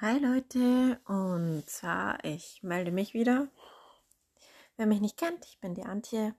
Hi 0.00 0.18
Leute, 0.18 0.98
und 1.06 1.62
zwar, 1.70 2.24
ich 2.24 2.64
melde 2.64 2.90
mich 2.90 3.14
wieder. 3.14 3.46
Wer 4.76 4.86
mich 4.86 5.00
nicht 5.00 5.16
kennt, 5.16 5.44
ich 5.44 5.60
bin 5.60 5.76
die 5.76 5.84
Antje 5.84 6.34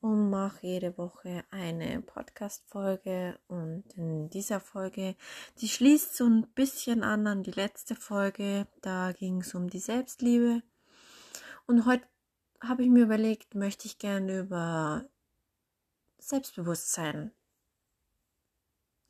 und 0.00 0.30
mache 0.30 0.64
jede 0.68 0.96
Woche 0.96 1.42
eine 1.50 2.00
Podcast-Folge. 2.00 3.40
Und 3.48 3.92
in 3.96 4.30
dieser 4.30 4.60
Folge, 4.60 5.16
die 5.60 5.68
schließt 5.68 6.16
so 6.16 6.26
ein 6.26 6.46
bisschen 6.54 7.02
an 7.02 7.26
an 7.26 7.42
die 7.42 7.50
letzte 7.50 7.96
Folge. 7.96 8.68
Da 8.82 9.10
ging 9.10 9.40
es 9.40 9.52
um 9.52 9.68
die 9.68 9.80
Selbstliebe. 9.80 10.62
Und 11.66 11.86
heute 11.86 12.06
habe 12.60 12.84
ich 12.84 12.88
mir 12.88 13.02
überlegt, 13.02 13.56
möchte 13.56 13.86
ich 13.86 13.98
gerne 13.98 14.38
über 14.38 15.10
Selbstbewusstsein 16.18 17.32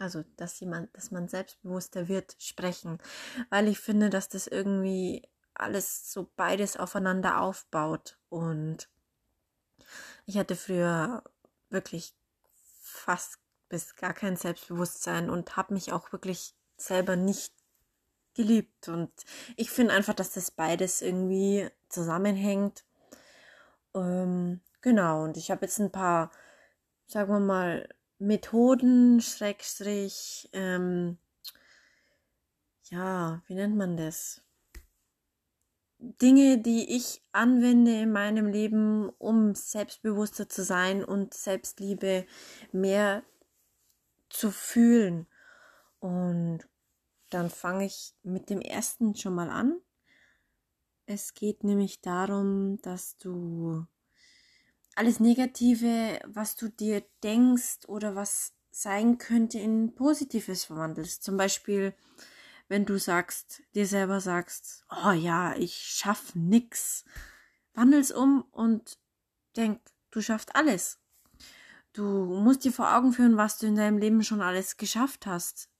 also 0.00 0.24
dass 0.36 0.58
jemand, 0.60 0.94
dass 0.96 1.10
man 1.10 1.28
selbstbewusster 1.28 2.08
wird, 2.08 2.34
sprechen, 2.38 2.98
weil 3.50 3.68
ich 3.68 3.78
finde, 3.78 4.10
dass 4.10 4.28
das 4.28 4.46
irgendwie 4.46 5.28
alles 5.54 6.10
so 6.10 6.30
beides 6.36 6.76
aufeinander 6.76 7.40
aufbaut. 7.40 8.18
Und 8.28 8.88
ich 10.26 10.38
hatte 10.38 10.56
früher 10.56 11.22
wirklich 11.68 12.14
fast 12.80 13.38
bis 13.68 13.94
gar 13.94 14.14
kein 14.14 14.36
Selbstbewusstsein 14.36 15.30
und 15.30 15.56
habe 15.56 15.74
mich 15.74 15.92
auch 15.92 16.12
wirklich 16.12 16.54
selber 16.76 17.16
nicht 17.16 17.52
geliebt. 18.34 18.88
Und 18.88 19.12
ich 19.56 19.70
finde 19.70 19.94
einfach, 19.94 20.14
dass 20.14 20.32
das 20.32 20.50
beides 20.50 21.02
irgendwie 21.02 21.68
zusammenhängt. 21.88 22.84
Ähm, 23.94 24.60
genau. 24.80 25.24
Und 25.24 25.36
ich 25.36 25.50
habe 25.50 25.66
jetzt 25.66 25.78
ein 25.78 25.92
paar, 25.92 26.30
sagen 27.06 27.32
wir 27.32 27.40
mal, 27.40 27.88
Methoden, 28.20 29.22
Schrägstrich, 29.22 30.50
ähm, 30.52 31.16
ja, 32.90 33.42
wie 33.46 33.54
nennt 33.54 33.76
man 33.76 33.96
das? 33.96 34.42
Dinge, 35.98 36.58
die 36.58 36.96
ich 36.96 37.22
anwende 37.32 37.92
in 37.92 38.12
meinem 38.12 38.46
Leben, 38.46 39.08
um 39.18 39.54
selbstbewusster 39.54 40.50
zu 40.50 40.64
sein 40.64 41.02
und 41.02 41.32
Selbstliebe 41.32 42.26
mehr 42.72 43.22
zu 44.28 44.50
fühlen. 44.50 45.26
Und 45.98 46.68
dann 47.30 47.48
fange 47.48 47.86
ich 47.86 48.14
mit 48.22 48.50
dem 48.50 48.60
ersten 48.60 49.14
schon 49.14 49.34
mal 49.34 49.48
an. 49.48 49.80
Es 51.06 51.32
geht 51.32 51.64
nämlich 51.64 52.02
darum, 52.02 52.80
dass 52.82 53.16
du 53.16 53.86
alles 55.00 55.18
Negative, 55.18 56.20
was 56.26 56.56
du 56.56 56.68
dir 56.68 57.02
denkst 57.22 57.88
oder 57.88 58.16
was 58.16 58.52
sein 58.70 59.16
könnte, 59.16 59.58
in 59.58 59.94
Positives 59.94 60.64
verwandelst. 60.64 61.24
Zum 61.24 61.38
Beispiel, 61.38 61.94
wenn 62.68 62.84
du 62.84 62.98
sagst, 62.98 63.62
dir 63.74 63.86
selber 63.86 64.20
sagst, 64.20 64.84
oh 64.90 65.12
ja, 65.12 65.56
ich 65.56 65.74
schaff 65.74 66.34
nix. 66.34 67.06
Wandel's 67.72 68.12
um 68.12 68.42
und 68.52 68.98
denk, 69.56 69.80
du 70.10 70.20
schaffst 70.20 70.54
alles. 70.54 70.98
Du 71.94 72.02
musst 72.02 72.64
dir 72.64 72.72
vor 72.72 72.94
Augen 72.94 73.14
führen, 73.14 73.38
was 73.38 73.56
du 73.56 73.68
in 73.68 73.76
deinem 73.76 73.96
Leben 73.96 74.22
schon 74.22 74.42
alles 74.42 74.76
geschafft 74.76 75.24
hast. 75.24 75.70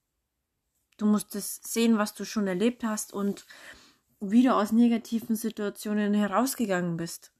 Du 0.97 1.05
musst 1.05 1.35
es 1.35 1.61
sehen, 1.63 1.99
was 1.99 2.15
du 2.15 2.25
schon 2.25 2.47
erlebt 2.47 2.85
hast 2.85 3.13
und 3.13 3.45
wie 4.19 4.43
du 4.43 4.55
aus 4.55 4.73
negativen 4.73 5.37
Situationen 5.37 6.15
herausgegangen 6.15 6.97
bist. 6.97 7.35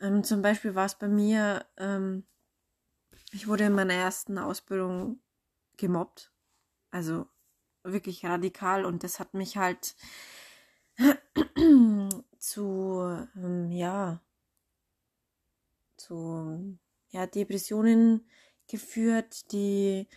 Ähm, 0.00 0.24
zum 0.24 0.42
Beispiel 0.42 0.74
war 0.74 0.86
es 0.86 0.94
bei 0.94 1.08
mir, 1.08 1.66
ähm, 1.76 2.24
ich 3.32 3.46
wurde 3.46 3.64
in 3.64 3.74
meiner 3.74 3.94
ersten 3.94 4.38
Ausbildung 4.38 5.20
gemobbt. 5.76 6.32
Also 6.90 7.28
wirklich 7.82 8.24
radikal 8.24 8.84
und 8.84 9.04
das 9.04 9.20
hat 9.20 9.34
mich 9.34 9.56
halt 9.56 9.96
zu, 12.38 13.26
ähm, 13.36 13.70
ja, 13.70 14.20
zu, 15.96 16.78
ja, 17.10 17.26
Depressionen 17.26 18.26
geführt, 18.66 19.52
die 19.52 20.08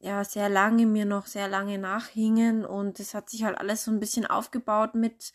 ja 0.00 0.24
sehr 0.24 0.48
lange 0.48 0.86
mir 0.86 1.04
noch 1.04 1.26
sehr 1.26 1.48
lange 1.48 1.78
nachhingen 1.78 2.64
und 2.64 3.00
es 3.00 3.14
hat 3.14 3.30
sich 3.30 3.44
halt 3.44 3.58
alles 3.58 3.84
so 3.84 3.90
ein 3.90 4.00
bisschen 4.00 4.26
aufgebaut 4.26 4.94
mit 4.94 5.32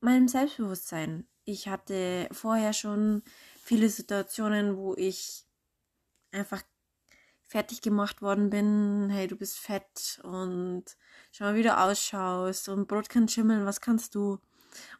meinem 0.00 0.28
Selbstbewusstsein 0.28 1.26
ich 1.44 1.68
hatte 1.68 2.28
vorher 2.32 2.72
schon 2.72 3.22
viele 3.62 3.88
Situationen, 3.88 4.76
wo 4.76 4.94
ich 4.94 5.44
einfach 6.32 6.62
fertig 7.42 7.82
gemacht 7.82 8.22
worden 8.22 8.50
bin. 8.50 9.10
Hey, 9.10 9.26
du 9.26 9.36
bist 9.36 9.58
fett 9.58 10.20
und 10.24 10.84
schau 11.30 11.44
mal, 11.44 11.54
wie 11.54 11.62
du 11.62 11.76
ausschaust 11.76 12.68
und 12.68 12.88
Brot 12.88 13.08
kann 13.08 13.28
schimmeln, 13.28 13.66
was 13.66 13.80
kannst 13.80 14.14
du? 14.14 14.38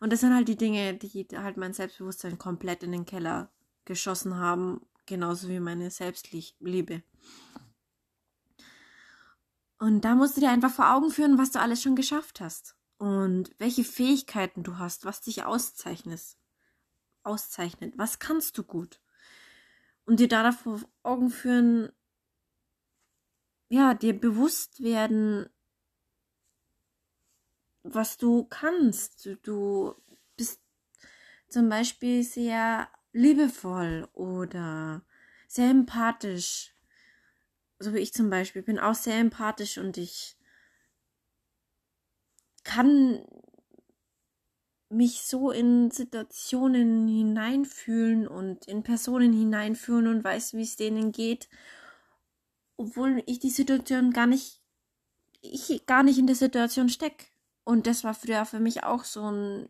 Und 0.00 0.12
das 0.12 0.20
sind 0.20 0.34
halt 0.34 0.48
die 0.48 0.56
Dinge, 0.56 0.94
die 0.94 1.26
halt 1.34 1.56
mein 1.56 1.72
Selbstbewusstsein 1.72 2.38
komplett 2.38 2.82
in 2.82 2.92
den 2.92 3.06
Keller 3.06 3.50
geschossen 3.84 4.36
haben, 4.36 4.86
genauso 5.06 5.48
wie 5.48 5.58
meine 5.58 5.90
Selbstliebe. 5.90 7.02
Und 9.78 10.02
da 10.02 10.14
musst 10.14 10.36
du 10.36 10.40
dir 10.40 10.50
einfach 10.50 10.70
vor 10.70 10.94
Augen 10.94 11.10
führen, 11.10 11.38
was 11.38 11.50
du 11.50 11.60
alles 11.60 11.82
schon 11.82 11.96
geschafft 11.96 12.40
hast 12.40 12.76
und 13.04 13.54
welche 13.58 13.84
Fähigkeiten 13.84 14.62
du 14.62 14.78
hast, 14.78 15.04
was 15.04 15.20
dich 15.20 15.44
auszeichnet. 15.44 16.22
auszeichnet. 17.22 17.92
Was 17.98 18.18
kannst 18.18 18.56
du 18.56 18.62
gut? 18.64 18.98
Und 20.06 20.20
dir 20.20 20.28
da 20.28 20.52
vor 20.52 20.80
Augen 21.02 21.28
führen, 21.28 21.92
ja, 23.68 23.92
dir 23.92 24.18
bewusst 24.18 24.82
werden, 24.82 25.50
was 27.82 28.16
du 28.16 28.44
kannst. 28.44 29.28
Du 29.42 29.94
bist 30.38 30.62
zum 31.50 31.68
Beispiel 31.68 32.22
sehr 32.22 32.88
liebevoll 33.12 34.08
oder 34.14 35.04
sehr 35.46 35.68
empathisch. 35.68 36.74
So 37.78 37.92
wie 37.92 37.98
ich 37.98 38.14
zum 38.14 38.30
Beispiel 38.30 38.62
bin 38.62 38.78
auch 38.78 38.94
sehr 38.94 39.18
empathisch 39.18 39.76
und 39.76 39.98
ich 39.98 40.38
kann 42.64 43.24
mich 44.88 45.22
so 45.22 45.50
in 45.50 45.90
Situationen 45.90 47.08
hineinfühlen 47.08 48.26
und 48.28 48.66
in 48.66 48.82
Personen 48.82 49.32
hineinfühlen 49.32 50.06
und 50.06 50.24
weiß, 50.24 50.54
wie 50.54 50.62
es 50.62 50.76
denen 50.76 51.12
geht, 51.12 51.48
obwohl 52.76 53.22
ich 53.26 53.38
die 53.38 53.50
Situation 53.50 54.12
gar 54.12 54.26
nicht, 54.26 54.62
ich 55.40 55.86
gar 55.86 56.02
nicht 56.02 56.18
in 56.18 56.26
der 56.26 56.36
Situation 56.36 56.88
stecke. 56.88 57.26
Und 57.64 57.86
das 57.86 58.04
war 58.04 58.14
früher 58.14 58.44
für 58.44 58.60
mich 58.60 58.84
auch 58.84 59.04
so 59.04 59.30
ein, 59.30 59.68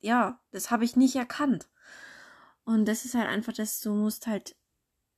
ja, 0.00 0.40
das 0.50 0.70
habe 0.70 0.84
ich 0.84 0.96
nicht 0.96 1.16
erkannt. 1.16 1.68
Und 2.64 2.86
das 2.86 3.04
ist 3.04 3.14
halt 3.14 3.28
einfach, 3.28 3.52
dass 3.52 3.80
du 3.80 3.92
musst 3.92 4.26
halt 4.26 4.56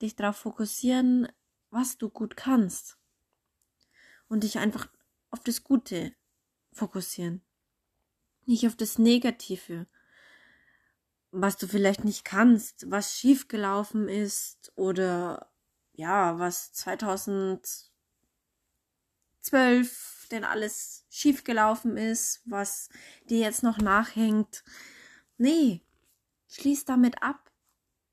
dich 0.02 0.14
darauf 0.14 0.36
fokussieren, 0.36 1.28
was 1.70 1.96
du 1.98 2.10
gut 2.10 2.36
kannst. 2.36 2.98
Und 4.28 4.44
dich 4.44 4.58
einfach 4.58 4.88
auf 5.30 5.40
das 5.40 5.64
Gute 5.64 6.14
fokussieren. 6.78 7.42
Nicht 8.46 8.66
auf 8.66 8.76
das 8.76 8.98
Negative, 8.98 9.86
was 11.30 11.56
du 11.58 11.66
vielleicht 11.66 12.04
nicht 12.04 12.24
kannst, 12.24 12.90
was 12.90 13.18
schiefgelaufen 13.18 14.08
ist 14.08 14.72
oder 14.76 15.52
ja, 15.92 16.38
was 16.38 16.72
2012 16.72 17.88
denn 20.30 20.44
alles 20.44 21.04
schiefgelaufen 21.10 21.96
ist, 21.96 22.42
was 22.44 22.88
dir 23.28 23.40
jetzt 23.40 23.62
noch 23.62 23.78
nachhängt. 23.78 24.62
Nee, 25.36 25.82
schließ 26.48 26.84
damit 26.84 27.22
ab. 27.22 27.50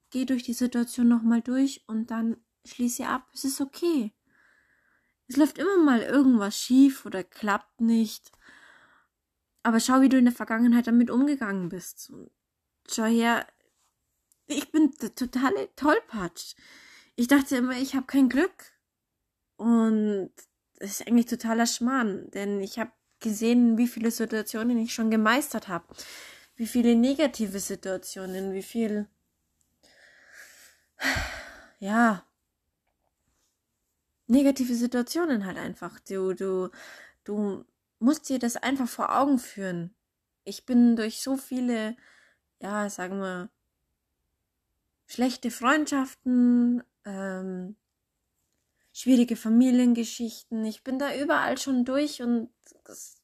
Geh 0.10 0.26
durch 0.26 0.44
die 0.44 0.54
Situation 0.54 1.08
nochmal 1.08 1.42
durch 1.42 1.84
und 1.88 2.12
dann 2.12 2.38
schließ 2.66 2.98
sie 2.98 3.06
ab. 3.06 3.28
Es 3.34 3.44
ist 3.44 3.62
okay. 3.62 4.14
Es 5.28 5.38
läuft 5.38 5.58
immer 5.58 5.78
mal 5.78 6.02
irgendwas 6.02 6.58
schief 6.58 7.06
oder 7.06 7.24
klappt 7.24 7.82
nicht. 7.82 8.32
Aber 9.66 9.80
schau, 9.80 10.02
wie 10.02 10.10
du 10.10 10.18
in 10.20 10.26
der 10.26 10.34
Vergangenheit 10.34 10.86
damit 10.86 11.10
umgegangen 11.10 11.70
bist. 11.70 12.14
Schau 12.88 13.06
her, 13.06 13.48
ich 14.46 14.72
bin 14.72 14.92
der 15.02 15.16
totale 15.16 15.76
Tollpatsch. 15.76 16.54
Ich 17.16 17.28
dachte 17.28 17.58
immer, 17.58 17.76
ich 17.76 17.96
habe 17.96 18.06
kein 18.06 18.30
Glück. 18.30 18.74
Und 19.56 20.30
das 20.78 20.92
ist 20.92 21.08
eigentlich 21.08 21.26
totaler 21.26 21.66
Schmarrn, 21.66 22.30
denn 22.30 22.62
ich 22.62 22.78
habe 22.78 22.92
gesehen, 23.20 23.80
wie 23.80 23.88
viele 23.88 24.12
Situationen 24.12 24.78
ich 24.78 24.94
schon 24.94 25.10
gemeistert 25.10 25.68
habe. 25.68 25.88
Wie 26.56 26.68
viele 26.68 26.96
negative 26.96 27.60
Situationen, 27.60 28.54
wie 28.54 28.62
viel, 28.62 29.08
ja, 31.80 32.24
negative 34.28 34.76
Situationen 34.76 35.44
halt 35.44 35.58
einfach. 35.58 36.00
Du, 36.02 36.34
du, 36.34 36.70
du 37.24 37.66
musst 38.06 38.30
dir 38.30 38.40
das 38.40 38.56
einfach 38.56 38.88
vor 38.88 39.18
Augen 39.20 39.40
führen. 39.40 39.96
Ich 40.44 40.66
bin 40.66 40.96
durch 40.96 41.22
so 41.22 41.38
viele, 41.38 41.98
ja, 42.62 42.88
sagen 42.90 43.20
wir, 43.20 43.50
schlechte 45.08 45.50
Freundschaften, 45.50 46.84
ähm, 47.04 47.76
schwierige 48.94 49.36
Familiengeschichten. 49.36 50.64
Ich 50.66 50.84
bin 50.84 51.00
da 51.00 51.16
überall 51.16 51.58
schon 51.58 51.84
durch 51.84 52.22
und 52.22 52.50
das, 52.84 53.24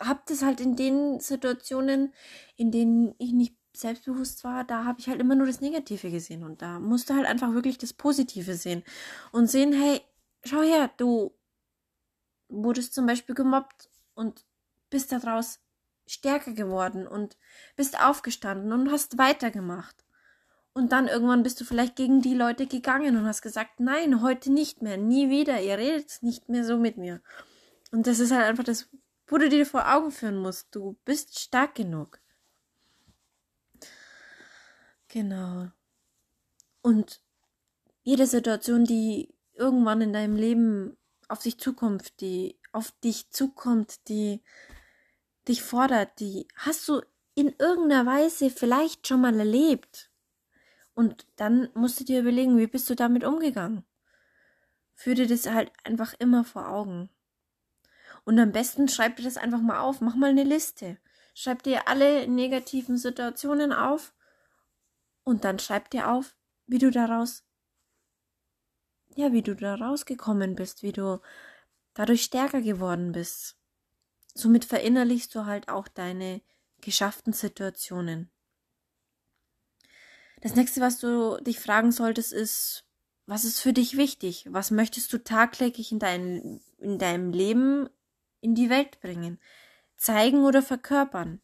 habe 0.00 0.22
das 0.26 0.42
halt 0.42 0.60
in 0.60 0.76
den 0.76 1.18
Situationen, 1.18 2.14
in 2.56 2.70
denen 2.70 3.16
ich 3.18 3.32
nicht 3.32 3.56
selbstbewusst 3.74 4.44
war, 4.44 4.64
da 4.64 4.84
habe 4.84 5.00
ich 5.00 5.08
halt 5.08 5.20
immer 5.20 5.34
nur 5.34 5.46
das 5.46 5.60
Negative 5.60 6.10
gesehen 6.10 6.44
und 6.44 6.62
da 6.62 6.78
musste 6.78 7.14
halt 7.14 7.26
einfach 7.26 7.52
wirklich 7.52 7.78
das 7.78 7.94
Positive 7.94 8.54
sehen 8.54 8.84
und 9.32 9.48
sehen, 9.48 9.72
hey, 9.72 10.02
schau 10.44 10.62
her, 10.62 10.90
du 10.98 11.32
wurdest 12.52 12.94
zum 12.94 13.06
Beispiel 13.06 13.34
gemobbt 13.34 13.90
und 14.14 14.44
bist 14.90 15.12
daraus 15.12 15.60
stärker 16.06 16.52
geworden 16.52 17.06
und 17.06 17.36
bist 17.76 18.00
aufgestanden 18.00 18.72
und 18.72 18.90
hast 18.90 19.18
weitergemacht. 19.18 20.04
Und 20.74 20.92
dann 20.92 21.08
irgendwann 21.08 21.42
bist 21.42 21.60
du 21.60 21.64
vielleicht 21.64 21.96
gegen 21.96 22.22
die 22.22 22.34
Leute 22.34 22.66
gegangen 22.66 23.16
und 23.16 23.26
hast 23.26 23.42
gesagt, 23.42 23.78
nein, 23.78 24.22
heute 24.22 24.50
nicht 24.50 24.80
mehr, 24.80 24.96
nie 24.96 25.28
wieder, 25.28 25.60
ihr 25.60 25.76
redet 25.76 26.22
nicht 26.22 26.48
mehr 26.48 26.64
so 26.64 26.78
mit 26.78 26.96
mir. 26.96 27.20
Und 27.90 28.06
das 28.06 28.20
ist 28.20 28.32
halt 28.32 28.44
einfach 28.44 28.64
das, 28.64 28.88
wo 29.26 29.36
du 29.36 29.48
dir 29.48 29.66
vor 29.66 29.92
Augen 29.92 30.10
führen 30.10 30.38
musst. 30.38 30.74
Du 30.74 30.96
bist 31.04 31.38
stark 31.38 31.74
genug. 31.74 32.20
Genau. 35.08 35.68
Und 36.80 37.20
jede 38.02 38.26
Situation, 38.26 38.84
die 38.84 39.34
irgendwann 39.54 40.00
in 40.00 40.12
deinem 40.14 40.36
Leben 40.36 40.96
auf 41.32 41.40
sich 41.40 41.58
zukommt, 41.58 42.20
die 42.20 42.60
auf 42.72 42.92
dich 43.02 43.30
zukommt, 43.30 44.08
die 44.08 44.42
dich 45.48 45.62
fordert, 45.62 46.20
die 46.20 46.46
hast 46.54 46.86
du 46.88 47.00
in 47.34 47.54
irgendeiner 47.58 48.04
Weise 48.06 48.50
vielleicht 48.50 49.08
schon 49.08 49.22
mal 49.22 49.38
erlebt. 49.38 50.10
Und 50.94 51.26
dann 51.36 51.70
musst 51.74 51.98
du 51.98 52.04
dir 52.04 52.20
überlegen, 52.20 52.58
wie 52.58 52.66
bist 52.66 52.88
du 52.90 52.94
damit 52.94 53.24
umgegangen? 53.24 53.84
Führ 54.94 55.14
dir 55.14 55.26
das 55.26 55.46
halt 55.46 55.72
einfach 55.84 56.12
immer 56.18 56.44
vor 56.44 56.68
Augen. 56.68 57.08
Und 58.24 58.38
am 58.38 58.52
besten 58.52 58.88
schreib 58.88 59.16
dir 59.16 59.24
das 59.24 59.38
einfach 59.38 59.60
mal 59.60 59.80
auf, 59.80 60.02
mach 60.02 60.14
mal 60.14 60.30
eine 60.30 60.44
Liste. 60.44 60.98
Schreib 61.34 61.62
dir 61.62 61.88
alle 61.88 62.28
negativen 62.28 62.98
Situationen 62.98 63.72
auf 63.72 64.12
und 65.24 65.44
dann 65.44 65.58
schreib 65.58 65.88
dir 65.88 66.10
auf, 66.10 66.36
wie 66.66 66.78
du 66.78 66.90
daraus, 66.90 67.42
ja, 69.16 69.32
wie 69.32 69.42
du 69.42 69.54
da 69.54 69.74
rausgekommen 69.74 70.54
bist, 70.54 70.82
wie 70.82 70.92
du 70.92 71.20
dadurch 71.94 72.22
stärker 72.22 72.62
geworden 72.62 73.12
bist. 73.12 73.56
Somit 74.34 74.64
verinnerlichst 74.64 75.34
du 75.34 75.46
halt 75.46 75.68
auch 75.68 75.88
deine 75.88 76.40
geschafften 76.80 77.32
Situationen. 77.32 78.30
Das 80.40 80.54
nächste, 80.56 80.80
was 80.80 80.98
du 80.98 81.36
dich 81.42 81.60
fragen 81.60 81.92
solltest, 81.92 82.32
ist, 82.32 82.84
was 83.26 83.44
ist 83.44 83.60
für 83.60 83.72
dich 83.72 83.96
wichtig? 83.96 84.46
Was 84.50 84.70
möchtest 84.70 85.12
du 85.12 85.18
tagtäglich 85.18 85.92
in, 85.92 85.98
dein, 85.98 86.60
in 86.78 86.98
deinem 86.98 87.30
Leben 87.30 87.88
in 88.40 88.54
die 88.54 88.68
Welt 88.68 89.00
bringen? 89.00 89.38
Zeigen 89.96 90.44
oder 90.44 90.62
verkörpern? 90.62 91.40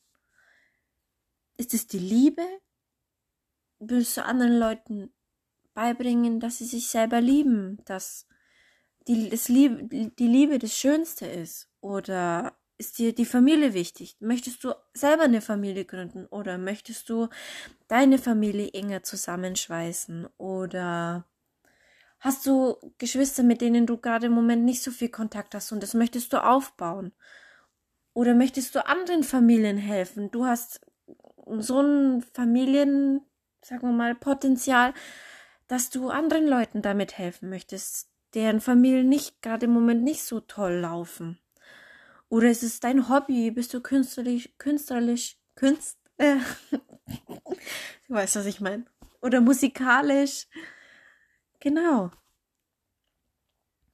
Ist 1.57 1.75
es 1.75 1.87
die 1.87 2.01
Liebe? 2.01 2.43
willst 3.79 4.17
du 4.17 4.25
anderen 4.25 4.59
Leuten 4.59 5.13
beibringen, 5.79 6.41
dass 6.41 6.59
sie 6.59 6.65
sich 6.65 6.89
selber 6.89 7.21
lieben, 7.21 7.79
dass 7.85 8.27
die, 9.07 9.31
das 9.31 9.49
Liebe, 9.49 9.85
die 9.85 10.27
Liebe 10.27 10.59
das 10.59 10.77
Schönste 10.77 11.25
ist? 11.27 11.71
Oder 11.81 12.59
ist 12.79 12.99
dir 12.99 13.15
die 13.15 13.25
Familie 13.25 13.75
wichtig? 13.75 14.17
Möchtest 14.19 14.65
du 14.65 14.75
selber 14.93 15.23
eine 15.23 15.41
Familie 15.41 15.85
gründen? 15.85 16.27
Oder 16.27 16.59
möchtest 16.59 17.09
du 17.09 17.29
deine 17.87 18.19
Familie 18.19 18.73
enger 18.73 19.05
zusammenschweißen? 19.05 20.27
Oder 20.37 21.27
hast 22.19 22.45
du 22.47 22.75
Geschwister, 22.99 23.45
mit 23.45 23.61
denen 23.61 23.87
du 23.87 23.99
gerade 23.99 24.27
im 24.27 24.33
Moment 24.33 24.65
nicht 24.65 24.83
so 24.83 24.91
viel 24.91 25.11
Kontakt 25.11 25.55
hast 25.55 25.71
und 25.71 25.81
das 25.81 25.95
möchtest 25.95 26.33
du 26.33 26.45
aufbauen? 26.45 27.13
Oder 28.15 28.35
möchtest 28.35 28.75
du 28.75 28.85
anderen 28.85 29.23
Familien 29.23 29.79
helfen? 29.79 30.33
Du 30.33 30.45
hast 30.45 30.81
so 31.59 31.81
ein 31.81 32.25
Familien, 32.35 33.21
sagen 33.63 33.83
wir 33.83 33.93
mal, 33.93 34.17
Potenzial, 34.17 34.93
dass 35.69 35.91
du 35.91 36.09
anderen 36.09 36.47
Leuten 36.47 36.83
damit 36.83 37.17
helfen 37.17 37.51
möchtest, 37.51 38.09
deren 38.35 38.61
Familien 38.61 39.09
nicht 39.09 39.41
gerade 39.43 39.67
im 39.67 39.73
Moment 39.73 40.03
nicht 40.03 40.25
so 40.25 40.41
toll 40.41 40.81
laufen. 40.81 41.39
Oder 42.29 42.51
ist 42.51 42.63
es 42.63 42.81
dein 42.81 43.09
Hobby? 43.09 43.51
Bist 43.51 43.73
du 43.73 43.81
künstlerisch, 43.81 44.51
künstlerisch, 44.59 45.37
künst, 45.55 45.99
äh, 46.19 46.37
du 46.71 48.15
weißt, 48.15 48.37
was 48.37 48.47
ich 48.47 48.61
meine. 48.61 48.85
Oder 49.21 49.41
musikalisch. 49.41 50.47
Genau. 51.61 52.11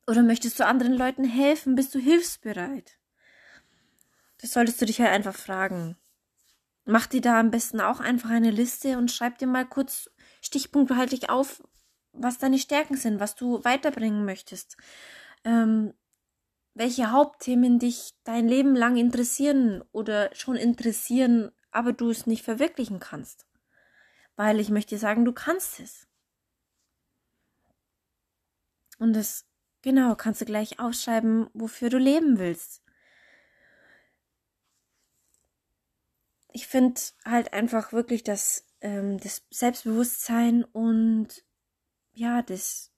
Oder 0.07 0.23
möchtest 0.23 0.59
du 0.61 0.67
anderen 0.67 0.95
Leuten 0.95 1.25
helfen? 1.25 1.77
Bist 1.77 1.95
du 1.95 1.99
hilfsbereit? 1.99 2.99
Das 4.41 4.53
solltest 4.53 4.81
du 4.81 4.87
dich 4.87 5.01
halt 5.01 5.11
einfach 5.11 5.35
fragen. 5.35 5.97
Mach 6.85 7.07
dir 7.07 7.23
da 7.23 7.41
am 7.41 7.51
besten 7.51 7.81
auch 7.81 8.01
einfach 8.01 8.29
eine 8.29 8.51
Liste 8.51 8.99
und 8.99 9.11
schreib 9.11 9.39
dir 9.39 9.47
mal 9.47 9.65
kurz 9.65 10.11
stichpunkthaltig 10.45 11.31
auf, 11.31 11.63
was 12.13 12.39
deine 12.39 12.59
Stärken 12.59 12.97
sind, 12.97 13.19
was 13.19 13.35
du 13.35 13.65
weiterbringen 13.65 14.25
möchtest. 14.25 14.77
Ähm, 15.45 15.95
welche 16.75 17.11
Hauptthemen 17.11 17.79
dich 17.79 18.15
dein 18.25 18.49
Leben 18.49 18.75
lang 18.75 18.97
interessieren 18.97 19.83
oder 19.93 20.35
schon 20.35 20.57
interessieren, 20.57 21.53
aber 21.71 21.93
du 21.93 22.11
es 22.11 22.27
nicht 22.27 22.43
verwirklichen 22.43 23.01
kannst. 23.01 23.47
Weil 24.37 24.61
ich 24.61 24.71
möchte 24.71 24.99
sagen, 24.99 25.25
du 25.25 25.33
kannst 25.33 25.81
es. 25.81 26.09
Und 28.99 29.15
das, 29.15 29.47
genau, 29.83 30.15
kannst 30.15 30.41
du 30.41 30.45
gleich 30.45 30.79
aufschreiben, 30.81 31.49
wofür 31.53 31.91
du 31.91 31.99
leben 31.99 32.39
willst. 32.39 32.85
ich 36.55 36.69
finde 36.69 37.01
halt 37.25 37.53
einfach 37.53 37.93
wirklich, 37.93 38.23
dass 38.23 38.65
ähm, 38.85 39.19
das 39.19 39.43
Selbstbewusstsein 39.51 40.63
und 40.63 41.43
ja, 42.13 42.43
das 42.43 42.93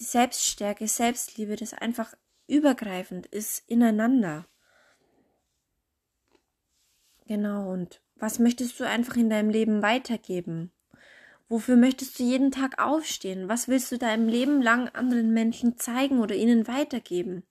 die 0.00 0.04
Selbststärke, 0.04 0.86
Selbstliebe, 0.86 1.56
das 1.56 1.74
einfach 1.74 2.14
übergreifend 2.46 3.26
ist 3.26 3.62
ineinander. 3.66 4.46
Genau, 7.26 7.72
und 7.72 8.00
was 8.16 8.38
möchtest 8.38 8.78
du 8.80 8.84
einfach 8.84 9.16
in 9.16 9.30
deinem 9.30 9.50
Leben 9.50 9.82
weitergeben? 9.82 10.72
Wofür 11.48 11.76
möchtest 11.76 12.18
du 12.18 12.24
jeden 12.24 12.50
Tag 12.50 12.80
aufstehen? 12.82 13.48
Was 13.48 13.68
willst 13.68 13.90
du 13.90 13.98
deinem 13.98 14.28
Leben 14.28 14.60
lang 14.60 14.88
anderen 14.88 15.32
Menschen 15.32 15.78
zeigen 15.78 16.20
oder 16.20 16.34
ihnen 16.34 16.66
weitergeben? 16.68 17.44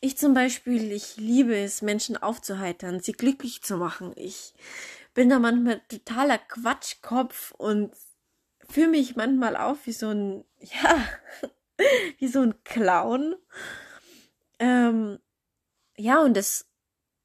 Ich 0.00 0.16
zum 0.18 0.34
Beispiel, 0.34 0.92
ich 0.92 1.16
liebe 1.16 1.56
es, 1.56 1.82
Menschen 1.82 2.16
aufzuheitern, 2.16 3.00
sie 3.00 3.12
glücklich 3.12 3.62
zu 3.62 3.78
machen. 3.78 4.12
Ich 4.16 4.54
bin 5.16 5.30
da 5.30 5.38
manchmal 5.38 5.80
totaler 5.88 6.36
Quatschkopf 6.36 7.52
und 7.52 7.90
fühle 8.68 8.88
mich 8.88 9.16
manchmal 9.16 9.56
auf 9.56 9.86
wie 9.86 9.92
so 9.92 10.10
ein, 10.10 10.44
ja, 10.60 11.08
wie 12.18 12.28
so 12.28 12.42
ein 12.42 12.62
Clown. 12.64 13.34
Ähm, 14.58 15.18
ja, 15.96 16.20
und 16.20 16.36
das 16.36 16.70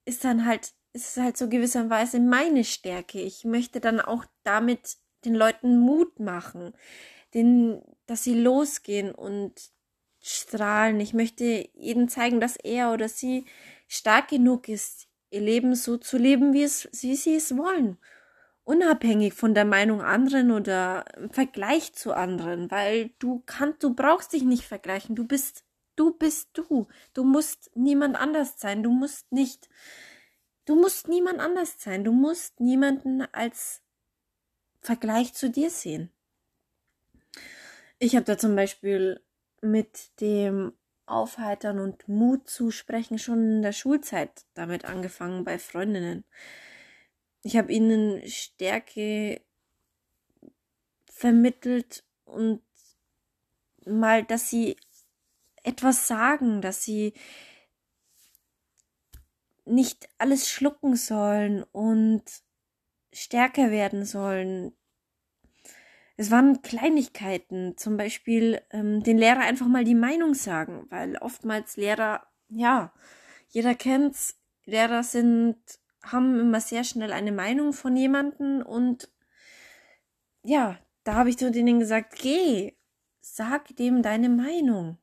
ist 0.06 0.24
dann 0.24 0.46
halt, 0.46 0.72
ist 0.94 1.18
halt 1.18 1.38
so 1.38 1.50
gewisserweise 1.50 2.22
meine 2.22 2.64
Stärke. 2.64 3.20
Ich 3.20 3.44
möchte 3.44 3.82
dann 3.82 4.00
auch 4.00 4.26
damit 4.44 4.98
den 5.26 5.36
Leuten 5.36 5.78
Mut 5.78 6.20
machen, 6.20 6.74
den, 7.34 7.82
dass 8.08 8.24
sie 8.24 8.36
losgehen 8.36 9.14
und 9.14 9.54
strahlen. 10.22 11.02
Ich 11.02 11.14
möchte 11.14 11.44
ihnen 11.74 12.08
zeigen, 12.08 12.40
dass 12.40 12.56
er 12.56 12.94
oder 12.94 13.10
sie 13.10 13.46
stark 13.90 14.30
genug 14.30 14.70
ist, 14.70 15.10
ihr 15.32 15.42
Leben 15.42 15.76
so 15.76 15.98
zu 15.98 16.18
leben, 16.18 16.54
wie, 16.54 16.64
es, 16.64 16.88
wie 17.02 17.16
sie 17.16 17.36
es 17.36 17.58
wollen. 17.58 17.98
Unabhängig 18.64 19.34
von 19.34 19.56
der 19.56 19.66
Meinung 19.66 20.02
anderen 20.02 20.52
oder 20.52 21.06
Vergleich 21.32 21.94
zu 21.94 22.14
anderen, 22.14 22.70
weil 22.70 23.10
du 23.18 23.42
kannst, 23.46 23.82
du 23.84 23.96
brauchst 23.96 24.34
dich 24.34 24.44
nicht 24.44 24.66
vergleichen. 24.66 25.16
Du 25.16 25.26
bist, 25.26 25.64
du 25.96 26.12
bist 26.12 26.50
du. 26.54 26.88
Du 27.14 27.24
musst 27.24 27.72
niemand 27.76 28.16
anders 28.16 28.60
sein. 28.60 28.84
Du 28.84 28.92
musst 28.92 29.32
nicht, 29.32 29.68
du 30.66 30.76
musst 30.76 31.08
niemand 31.08 31.40
anders 31.40 31.76
sein. 31.80 32.04
Du 32.04 32.12
musst 32.12 32.60
niemanden 32.60 33.24
als 33.32 33.82
Vergleich 34.82 35.34
zu 35.34 35.50
dir 35.50 35.70
sehen. 35.70 36.12
Ich 38.00 38.16
habe 38.16 38.26
da 38.26 38.38
zum 38.38 38.56
Beispiel 38.56 39.22
mit 39.62 40.20
dem 40.20 40.74
Aufheitern 41.12 41.80
und 41.80 42.08
Mut 42.08 42.50
zusprechen 42.50 43.20
schon 43.20 43.58
in 43.58 43.62
der 43.62 43.74
Schulzeit 43.74 44.46
damit 44.54 44.86
angefangen 44.86 45.44
bei 45.44 45.60
Freundinnen. 45.60 46.24
Ich 47.44 47.58
habe 47.58 47.72
ihnen 47.72 48.28
Stärke 48.28 49.42
vermittelt 51.06 52.04
und 52.26 52.62
mal, 53.86 54.24
dass 54.24 54.50
sie 54.50 54.78
etwas 55.64 56.08
sagen, 56.08 56.62
dass 56.62 56.84
sie 56.84 57.14
nicht 59.66 60.10
alles 60.18 60.50
schlucken 60.50 60.96
sollen 60.96 61.64
und 61.72 62.24
stärker 63.14 63.72
werden 63.72 64.06
sollen, 64.06 64.74
es 66.18 66.32
waren 66.32 66.62
Kleinigkeiten, 66.62 67.78
zum 67.78 67.98
Beispiel 67.98 68.62
ähm, 68.72 69.02
den 69.04 69.18
Lehrer 69.18 69.40
einfach 69.40 69.68
mal 69.68 69.84
die 69.84 69.96
Meinung 69.96 70.34
sagen, 70.34 70.86
weil 70.90 71.18
oftmals 71.18 71.78
Lehrer, 71.78 72.28
ja, 72.50 72.94
jeder 73.50 73.76
kennt's, 73.76 74.40
Lehrer 74.66 75.04
sind, 75.04 75.58
haben 76.04 76.40
immer 76.40 76.62
sehr 76.62 76.84
schnell 76.84 77.14
eine 77.14 77.32
Meinung 77.32 77.74
von 77.74 77.96
jemandem 77.96 78.62
und 78.62 79.10
ja, 80.44 80.80
da 81.04 81.16
habe 81.16 81.30
ich 81.30 81.38
zu 81.38 81.52
denen 81.52 81.80
gesagt, 81.80 82.16
geh, 82.20 82.76
sag 83.20 83.76
dem 83.76 84.02
deine 84.02 84.30
Meinung. 84.30 84.98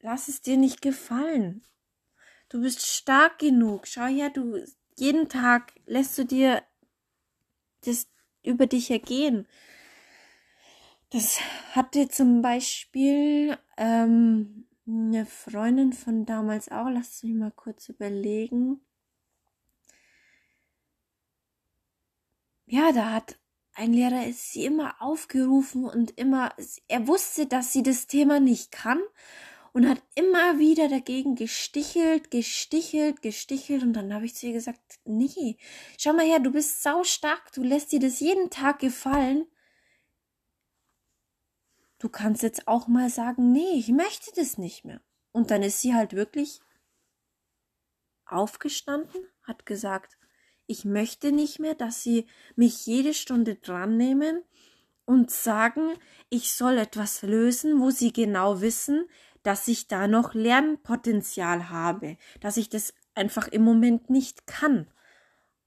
Lass 0.00 0.28
es 0.28 0.42
dir 0.42 0.56
nicht 0.56 0.82
gefallen. 0.82 1.66
Du 2.48 2.60
bist 2.60 2.86
stark 2.86 3.38
genug. 3.38 3.86
Schau 3.86 4.06
her, 4.06 4.30
du 4.30 4.62
jeden 4.96 5.28
Tag 5.28 5.72
lässt 5.86 6.16
du 6.18 6.24
dir 6.24 6.62
das 7.84 8.06
über 8.42 8.66
dich 8.66 8.90
ergehen. 8.90 9.46
Das 11.14 11.38
hatte 11.70 12.08
zum 12.08 12.42
Beispiel 12.42 13.56
ähm, 13.76 14.66
eine 14.84 15.24
Freundin 15.26 15.92
von 15.92 16.26
damals 16.26 16.72
auch. 16.72 16.88
Lass 16.90 17.22
mich 17.22 17.34
mal 17.34 17.52
kurz 17.52 17.88
überlegen. 17.88 18.80
Ja, 22.66 22.90
da 22.90 23.12
hat 23.12 23.38
ein 23.74 23.92
Lehrer 23.92 24.26
ist 24.26 24.50
sie 24.50 24.64
immer 24.64 25.00
aufgerufen 25.00 25.84
und 25.84 26.18
immer, 26.18 26.52
er 26.88 27.06
wusste, 27.06 27.46
dass 27.46 27.72
sie 27.72 27.84
das 27.84 28.08
Thema 28.08 28.40
nicht 28.40 28.72
kann 28.72 29.00
und 29.72 29.88
hat 29.88 30.02
immer 30.16 30.58
wieder 30.58 30.88
dagegen 30.88 31.36
gestichelt, 31.36 32.32
gestichelt, 32.32 33.22
gestichelt 33.22 33.84
und 33.84 33.92
dann 33.92 34.12
habe 34.12 34.24
ich 34.24 34.34
zu 34.34 34.48
ihr 34.48 34.52
gesagt, 34.52 34.80
nee, 35.04 35.58
schau 35.96 36.12
mal 36.12 36.26
her, 36.26 36.40
du 36.40 36.50
bist 36.50 36.82
sau 36.82 37.04
stark, 37.04 37.52
du 37.52 37.62
lässt 37.62 37.92
dir 37.92 38.00
das 38.00 38.18
jeden 38.18 38.50
Tag 38.50 38.80
gefallen. 38.80 39.46
Du 42.04 42.10
kannst 42.10 42.42
jetzt 42.42 42.68
auch 42.68 42.86
mal 42.86 43.08
sagen, 43.08 43.50
nee, 43.50 43.78
ich 43.78 43.88
möchte 43.88 44.30
das 44.36 44.58
nicht 44.58 44.84
mehr. 44.84 45.00
Und 45.32 45.50
dann 45.50 45.62
ist 45.62 45.80
sie 45.80 45.94
halt 45.94 46.12
wirklich 46.12 46.60
aufgestanden, 48.26 49.26
hat 49.42 49.64
gesagt, 49.64 50.18
ich 50.66 50.84
möchte 50.84 51.32
nicht 51.32 51.60
mehr, 51.60 51.74
dass 51.74 52.02
sie 52.02 52.26
mich 52.56 52.84
jede 52.84 53.14
Stunde 53.14 53.54
dran 53.54 53.96
nehmen 53.96 54.44
und 55.06 55.30
sagen, 55.30 55.94
ich 56.28 56.52
soll 56.52 56.76
etwas 56.76 57.22
lösen, 57.22 57.80
wo 57.80 57.88
sie 57.88 58.12
genau 58.12 58.60
wissen, 58.60 59.08
dass 59.42 59.66
ich 59.66 59.88
da 59.88 60.06
noch 60.06 60.34
Lernpotenzial 60.34 61.70
habe, 61.70 62.18
dass 62.38 62.58
ich 62.58 62.68
das 62.68 62.92
einfach 63.14 63.48
im 63.48 63.62
Moment 63.62 64.10
nicht 64.10 64.46
kann. 64.46 64.92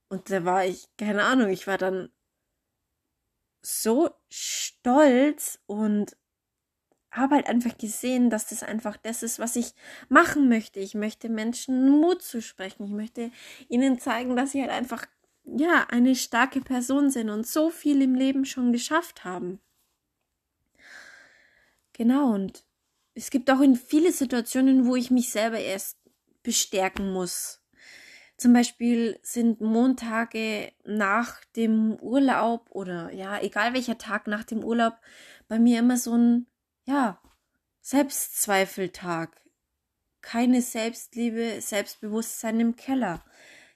Und 0.08 0.30
da 0.30 0.44
war 0.44 0.64
ich, 0.64 0.86
keine 0.96 1.24
Ahnung, 1.24 1.48
ich 1.48 1.66
war 1.66 1.78
dann 1.78 2.12
so 3.60 4.10
stolz 4.28 5.58
und 5.66 6.16
habe 7.18 7.36
halt 7.36 7.46
einfach 7.48 7.76
gesehen, 7.78 8.30
dass 8.30 8.48
das 8.48 8.62
einfach 8.62 8.96
das 8.96 9.22
ist, 9.22 9.38
was 9.38 9.56
ich 9.56 9.74
machen 10.08 10.48
möchte. 10.48 10.80
Ich 10.80 10.94
möchte 10.94 11.28
Menschen 11.28 11.88
Mut 11.90 12.22
zu 12.22 12.42
sprechen. 12.42 12.84
Ich 12.84 12.92
möchte 12.92 13.30
ihnen 13.68 13.98
zeigen, 13.98 14.36
dass 14.36 14.52
sie 14.52 14.60
halt 14.60 14.70
einfach, 14.70 15.06
ja, 15.44 15.86
eine 15.88 16.14
starke 16.14 16.60
Person 16.60 17.10
sind 17.10 17.30
und 17.30 17.46
so 17.46 17.70
viel 17.70 18.02
im 18.02 18.14
Leben 18.14 18.44
schon 18.44 18.72
geschafft 18.72 19.24
haben. 19.24 19.60
Genau, 21.92 22.32
und 22.32 22.64
es 23.14 23.30
gibt 23.30 23.50
auch 23.50 23.60
in 23.60 23.74
viele 23.74 24.12
Situationen, 24.12 24.86
wo 24.86 24.94
ich 24.94 25.10
mich 25.10 25.30
selber 25.30 25.58
erst 25.58 25.98
bestärken 26.44 27.12
muss. 27.12 27.60
Zum 28.36 28.52
Beispiel 28.52 29.18
sind 29.22 29.60
Montage 29.60 30.70
nach 30.84 31.42
dem 31.56 31.98
Urlaub 32.00 32.70
oder 32.70 33.12
ja, 33.12 33.40
egal 33.40 33.74
welcher 33.74 33.98
Tag 33.98 34.28
nach 34.28 34.44
dem 34.44 34.62
Urlaub 34.62 34.94
bei 35.48 35.58
mir 35.58 35.80
immer 35.80 35.96
so 35.96 36.14
ein 36.16 36.46
ja, 36.88 37.20
Selbstzweifeltag. 37.82 39.36
Keine 40.22 40.62
Selbstliebe, 40.62 41.60
Selbstbewusstsein 41.60 42.58
im 42.60 42.76
Keller. 42.76 43.22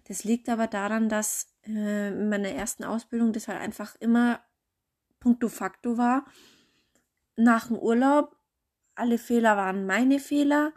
Das 0.09 0.25
liegt 0.25 0.49
aber 0.49 0.67
daran, 0.67 1.11
dass 1.11 1.55
äh, 1.67 2.09
in 2.09 2.31
meiner 2.31 2.49
ersten 2.49 2.85
Ausbildung 2.85 3.33
das 3.33 3.49
halt 3.49 3.61
einfach 3.61 3.97
immer 3.97 4.41
puncto 5.21 5.49
facto 5.49 5.99
war. 5.99 6.25
Nach 7.37 7.67
dem 7.69 7.79
Urlaub, 7.79 8.35
alle 8.95 9.19
Fehler 9.19 9.59
waren 9.59 9.87
meine 9.87 10.19
Fehler. 10.19 10.73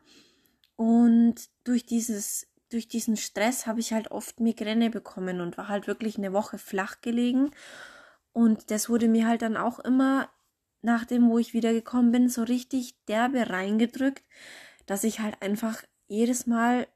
Und 0.75 1.35
durch 1.63 1.85
dieses, 1.85 2.47
durch 2.69 2.89
diesen 2.89 3.15
Stress 3.15 3.65
habe 3.65 3.79
ich 3.79 3.93
halt 3.93 4.11
oft 4.11 4.41
Migräne 4.41 4.89
bekommen 4.89 5.39
und 5.39 5.57
war 5.57 5.69
halt 5.69 5.87
wirklich 5.87 6.17
eine 6.17 6.33
Woche 6.33 6.57
flach 6.57 6.99
gelegen. 6.99 7.51
Und 8.33 8.71
das 8.71 8.89
wurde 8.89 9.07
mir 9.07 9.25
halt 9.25 9.41
dann 9.41 9.55
auch 9.55 9.79
immer 9.79 10.29
nachdem, 10.85 11.29
wo 11.29 11.39
ich 11.39 11.53
wiedergekommen 11.53 12.11
bin, 12.11 12.29
so 12.29 12.43
richtig 12.43 12.95
derbe 13.07 13.49
reingedrückt, 13.49 14.23
dass 14.85 15.03
ich 15.03 15.19
halt 15.19 15.41
einfach 15.41 15.83
jedes 16.07 16.45
Mal 16.45 16.87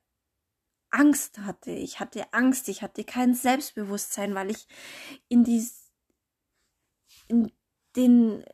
Angst 0.91 1.39
hatte. 1.39 1.72
Ich 1.72 2.00
hatte 2.00 2.31
Angst, 2.34 2.69
ich 2.69 2.81
hatte 2.81 3.03
kein 3.03 3.34
Selbstbewusstsein, 3.34 4.36
weil 4.36 4.51
ich 4.51 4.67
in 5.27 5.43
die 5.43 5.67
in 7.27 7.51
den 7.96 8.46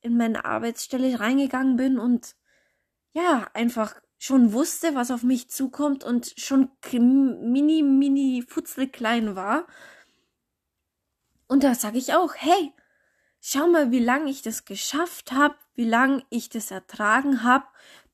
in 0.00 0.16
meine 0.16 0.44
Arbeitsstelle 0.44 1.18
reingegangen 1.18 1.76
bin 1.76 1.98
und 1.98 2.36
ja, 3.12 3.48
einfach 3.54 3.94
schon 4.18 4.52
wusste, 4.52 4.94
was 4.94 5.10
auf 5.10 5.22
mich 5.22 5.48
zukommt 5.48 6.04
und 6.04 6.34
schon 6.36 6.70
mini 6.92 7.82
mini 7.82 8.44
futzelklein 8.46 9.36
war. 9.36 9.66
Und 11.48 11.62
da 11.62 11.74
sage 11.74 11.98
ich 11.98 12.14
auch, 12.14 12.34
hey, 12.34 12.72
Schau 13.48 13.68
mal, 13.68 13.92
wie 13.92 14.00
lange 14.00 14.28
ich 14.28 14.42
das 14.42 14.64
geschafft 14.64 15.30
habe, 15.30 15.54
wie 15.74 15.84
lange 15.84 16.26
ich 16.30 16.48
das 16.48 16.72
ertragen 16.72 17.44
habe, 17.44 17.64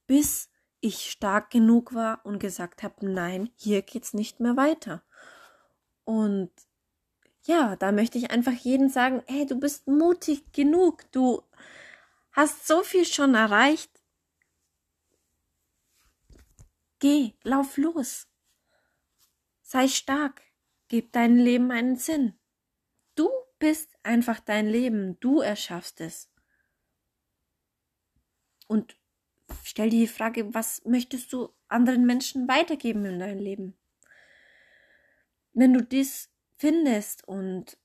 bis 0.06 0.50
ich 0.80 1.10
stark 1.10 1.48
genug 1.48 1.94
war 1.94 2.20
und 2.26 2.38
gesagt 2.38 2.82
habe, 2.82 3.10
nein, 3.10 3.48
hier 3.56 3.80
geht's 3.80 4.12
nicht 4.12 4.40
mehr 4.40 4.58
weiter. 4.58 5.02
Und 6.04 6.50
ja, 7.44 7.76
da 7.76 7.92
möchte 7.92 8.18
ich 8.18 8.30
einfach 8.30 8.52
jedem 8.52 8.90
sagen, 8.90 9.22
hey, 9.26 9.46
du 9.46 9.58
bist 9.58 9.88
mutig 9.88 10.52
genug, 10.52 11.10
du 11.12 11.42
hast 12.32 12.66
so 12.68 12.82
viel 12.82 13.06
schon 13.06 13.34
erreicht. 13.34 14.02
Geh, 16.98 17.32
lauf 17.42 17.78
los. 17.78 18.28
Sei 19.62 19.88
stark, 19.88 20.42
gib 20.88 21.10
deinem 21.14 21.38
Leben 21.38 21.70
einen 21.70 21.96
Sinn. 21.96 22.38
Du 23.14 23.30
bist 23.62 23.96
einfach 24.02 24.40
dein 24.40 24.66
Leben. 24.66 25.20
Du 25.20 25.40
erschaffst 25.40 26.00
es. 26.00 26.28
Und 28.66 28.96
stell 29.62 29.88
dir 29.88 30.00
die 30.00 30.08
Frage, 30.08 30.52
was 30.52 30.84
möchtest 30.84 31.32
du 31.32 31.54
anderen 31.68 32.04
Menschen 32.04 32.48
weitergeben 32.48 33.04
in 33.04 33.20
deinem 33.20 33.38
Leben? 33.38 33.78
Wenn 35.52 35.72
du 35.74 35.80
dies 35.80 36.28
findest 36.58 37.22
und 37.28 37.78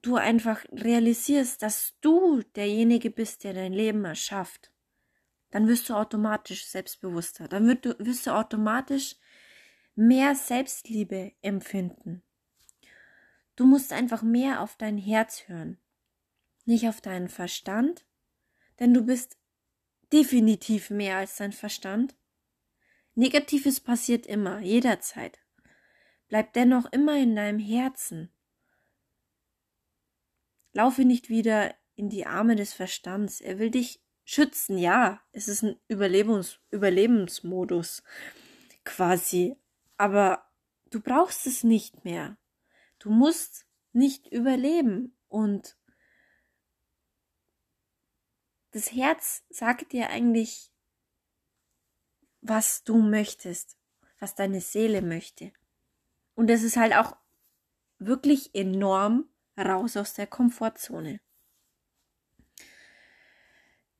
du 0.00 0.16
einfach 0.16 0.64
realisierst, 0.72 1.60
dass 1.60 1.98
du 2.00 2.40
derjenige 2.56 3.10
bist, 3.10 3.44
der 3.44 3.52
dein 3.52 3.74
Leben 3.74 4.06
erschafft, 4.06 4.72
dann 5.50 5.68
wirst 5.68 5.90
du 5.90 5.94
automatisch 5.94 6.64
selbstbewusster. 6.64 7.48
Dann 7.48 7.66
wirst 7.66 8.26
du 8.26 8.30
automatisch 8.30 9.16
mehr 9.94 10.34
Selbstliebe 10.34 11.32
empfinden. 11.42 12.22
Du 13.56 13.66
musst 13.66 13.92
einfach 13.92 14.22
mehr 14.22 14.60
auf 14.60 14.76
dein 14.76 14.96
Herz 14.96 15.44
hören, 15.46 15.78
nicht 16.64 16.88
auf 16.88 17.00
deinen 17.00 17.28
Verstand, 17.28 18.06
denn 18.78 18.94
du 18.94 19.02
bist 19.02 19.36
definitiv 20.12 20.90
mehr 20.90 21.16
als 21.18 21.36
dein 21.36 21.52
Verstand. 21.52 22.16
Negatives 23.14 23.80
passiert 23.80 24.26
immer, 24.26 24.60
jederzeit. 24.60 25.38
Bleib 26.28 26.54
dennoch 26.54 26.90
immer 26.92 27.18
in 27.18 27.36
deinem 27.36 27.58
Herzen. 27.58 28.30
Laufe 30.72 31.04
nicht 31.04 31.28
wieder 31.28 31.74
in 31.94 32.08
die 32.08 32.24
Arme 32.24 32.56
des 32.56 32.72
Verstands. 32.72 33.42
Er 33.42 33.58
will 33.58 33.70
dich 33.70 34.00
schützen, 34.24 34.78
ja. 34.78 35.20
Es 35.32 35.48
ist 35.48 35.62
ein 35.62 35.76
Überlebens 35.88 36.58
Überlebensmodus 36.70 38.02
quasi. 38.84 39.56
Aber 39.98 40.46
du 40.90 41.00
brauchst 41.00 41.46
es 41.46 41.64
nicht 41.64 42.04
mehr. 42.04 42.38
Du 43.02 43.10
musst 43.10 43.66
nicht 43.92 44.28
überleben 44.28 45.18
und 45.26 45.76
das 48.70 48.92
Herz 48.92 49.42
sagt 49.50 49.90
dir 49.90 50.08
eigentlich, 50.08 50.70
was 52.42 52.84
du 52.84 53.02
möchtest, 53.02 53.76
was 54.20 54.36
deine 54.36 54.60
Seele 54.60 55.02
möchte. 55.02 55.52
Und 56.36 56.48
es 56.48 56.62
ist 56.62 56.76
halt 56.76 56.94
auch 56.94 57.16
wirklich 57.98 58.54
enorm 58.54 59.28
raus 59.58 59.96
aus 59.96 60.14
der 60.14 60.28
Komfortzone. 60.28 61.20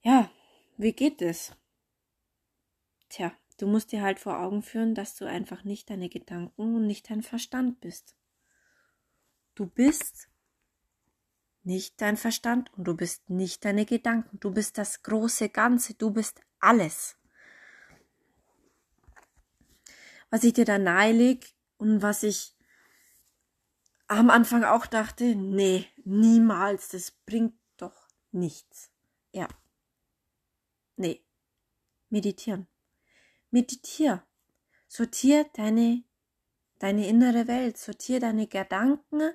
Ja, 0.03 0.31
wie 0.77 0.93
geht 0.93 1.21
es? 1.23 1.57
Tja, 3.09 3.33
du 3.59 3.67
musst 3.67 3.91
dir 3.91 4.03
halt 4.03 4.21
vor 4.21 4.39
Augen 4.39 4.63
führen, 4.63 4.95
dass 4.95 5.17
du 5.17 5.25
einfach 5.25 5.65
nicht 5.65 5.91
deine 5.91 6.09
Gedanken 6.09 6.77
und 6.77 6.87
nicht 6.87 7.11
dein 7.11 7.23
Verstand 7.23 7.81
bist. 7.81 8.15
Du 9.55 9.67
bist 9.67 10.29
nicht 11.63 12.01
dein 12.01 12.17
Verstand 12.17 12.73
und 12.75 12.85
du 12.85 12.97
bist 12.97 13.31
nicht 13.31 13.65
deine 13.65 13.87
Gedanken. 13.87 14.41
Du 14.41 14.51
bist 14.51 14.79
das 14.79 15.03
große 15.03 15.49
Ganze. 15.49 15.95
Du 15.95 16.11
bist 16.11 16.41
alles. 16.59 17.17
was 20.33 20.45
ich 20.45 20.55
dir 20.55 20.65
da 20.65 20.79
naheleg 20.79 21.55
und 21.77 22.01
was 22.01 22.23
ich 22.23 22.57
am 24.09 24.31
Anfang 24.31 24.65
auch 24.65 24.87
dachte, 24.87 25.37
nee, 25.37 25.87
niemals, 26.07 26.89
das 26.89 27.11
bringt 27.11 27.55
doch 27.77 28.09
nichts. 28.31 28.91
Ja. 29.33 29.47
Nee. 30.97 31.23
Meditieren. 32.09 32.67
Meditier. 33.51 34.25
Sortier 34.89 35.45
deine, 35.53 36.03
deine 36.83 37.07
innere 37.07 37.47
Welt, 37.47 37.79
sortier 37.79 38.19
deine 38.19 38.49
Gedanken, 38.49 39.33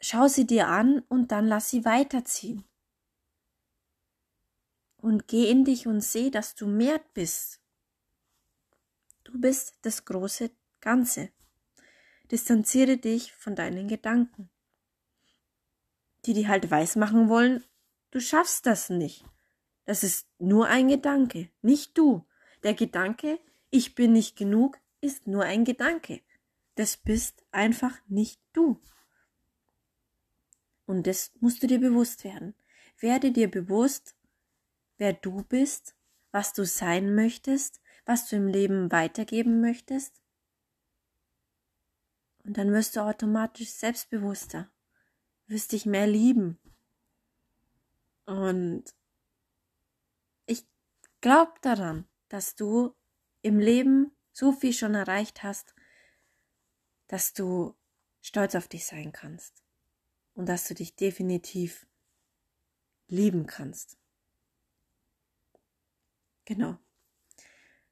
schau 0.00 0.28
sie 0.28 0.46
dir 0.46 0.68
an 0.68 1.00
und 1.08 1.30
dann 1.30 1.46
lass 1.46 1.68
sie 1.68 1.84
weiterziehen. 1.84 2.64
Und 4.96 5.28
geh 5.28 5.50
in 5.50 5.66
dich 5.66 5.86
und 5.86 6.00
seh, 6.00 6.30
dass 6.30 6.54
du 6.54 6.66
mehr 6.66 6.98
bist. 7.12 7.60
Du 9.24 9.38
bist 9.38 9.74
das 9.82 10.06
große 10.06 10.50
Ganze. 10.80 11.28
Distanziere 12.30 12.96
dich 12.96 13.34
von 13.34 13.54
deinen 13.54 13.86
Gedanken, 13.86 14.48
die 16.24 16.32
dir 16.32 16.48
halt 16.48 16.70
weismachen 16.70 17.28
wollen, 17.28 17.62
du 18.10 18.20
schaffst 18.20 18.64
das 18.64 18.88
nicht. 18.88 19.22
Das 19.84 20.02
ist 20.02 20.26
nur 20.38 20.66
ein 20.68 20.88
Gedanke, 20.88 21.50
nicht 21.60 21.98
du. 21.98 22.26
Der 22.62 22.72
Gedanke, 22.72 23.38
ich 23.68 23.94
bin 23.94 24.14
nicht 24.14 24.36
genug, 24.36 24.78
ist 25.04 25.26
nur 25.26 25.44
ein 25.44 25.64
Gedanke. 25.64 26.22
Das 26.74 26.96
bist 26.96 27.44
einfach 27.52 27.96
nicht 28.08 28.40
du. 28.52 28.80
Und 30.86 31.06
das 31.06 31.32
musst 31.40 31.62
du 31.62 31.66
dir 31.66 31.78
bewusst 31.78 32.24
werden. 32.24 32.54
Werde 32.98 33.30
dir 33.30 33.50
bewusst, 33.50 34.16
wer 34.96 35.12
du 35.12 35.44
bist, 35.44 35.94
was 36.32 36.52
du 36.52 36.64
sein 36.64 37.14
möchtest, 37.14 37.80
was 38.06 38.28
du 38.28 38.36
im 38.36 38.48
Leben 38.48 38.90
weitergeben 38.90 39.60
möchtest. 39.60 40.20
Und 42.44 42.58
dann 42.58 42.72
wirst 42.72 42.96
du 42.96 43.00
automatisch 43.00 43.70
selbstbewusster, 43.70 44.70
wirst 45.46 45.72
dich 45.72 45.86
mehr 45.86 46.06
lieben. 46.06 46.58
Und 48.26 48.84
ich 50.46 50.66
glaube 51.20 51.52
daran, 51.62 52.06
dass 52.28 52.54
du 52.54 52.94
im 53.42 53.58
Leben 53.58 54.13
so 54.34 54.52
viel 54.52 54.74
schon 54.74 54.94
erreicht 54.94 55.42
hast, 55.42 55.74
dass 57.06 57.32
du 57.32 57.74
stolz 58.20 58.54
auf 58.54 58.68
dich 58.68 58.84
sein 58.84 59.12
kannst 59.12 59.62
und 60.34 60.46
dass 60.46 60.66
du 60.68 60.74
dich 60.74 60.96
definitiv 60.96 61.86
lieben 63.06 63.46
kannst. 63.46 63.96
Genau. 66.44 66.76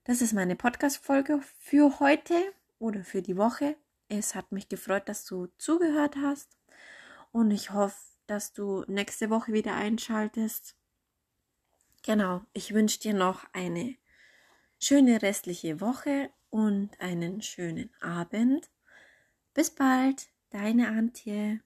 Das 0.04 0.20
ist 0.20 0.32
meine 0.32 0.56
Podcast-Folge 0.56 1.40
für 1.58 2.00
heute 2.00 2.52
oder 2.78 3.04
für 3.04 3.22
die 3.22 3.36
Woche. 3.36 3.76
Es 4.08 4.34
hat 4.34 4.50
mich 4.50 4.68
gefreut, 4.68 5.08
dass 5.08 5.24
du 5.24 5.46
zugehört 5.58 6.16
hast 6.16 6.58
und 7.30 7.52
ich 7.52 7.70
hoffe, 7.70 7.96
dass 8.26 8.52
du 8.52 8.84
nächste 8.88 9.30
Woche 9.30 9.52
wieder 9.52 9.76
einschaltest. 9.76 10.76
Genau, 12.02 12.42
ich 12.52 12.74
wünsche 12.74 12.98
dir 12.98 13.14
noch 13.14 13.46
eine 13.52 13.96
schöne 14.82 15.22
restliche 15.22 15.80
Woche 15.80 16.30
und 16.50 17.00
einen 17.00 17.40
schönen 17.40 17.90
Abend. 18.00 18.68
Bis 19.54 19.70
bald, 19.70 20.28
deine 20.50 20.88
Antje. 20.88 21.60